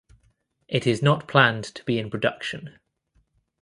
[0.67, 2.79] It is not planned to be in production.